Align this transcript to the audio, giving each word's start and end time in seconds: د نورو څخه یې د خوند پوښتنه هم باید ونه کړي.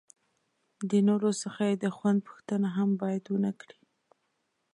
د 0.89 0.91
نورو 1.07 1.31
څخه 1.41 1.61
یې 1.69 1.75
د 1.83 1.85
خوند 1.95 2.19
پوښتنه 2.27 2.67
هم 2.77 2.89
باید 3.01 3.23
ونه 3.29 3.51
کړي. 3.59 3.77